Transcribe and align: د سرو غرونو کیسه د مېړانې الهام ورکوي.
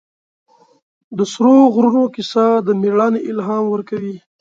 د 1.17 1.19
سرو 1.31 1.55
غرونو 1.73 2.03
کیسه 2.15 2.45
د 2.67 2.69
مېړانې 2.81 3.19
الهام 3.31 3.63
ورکوي. 3.69 4.15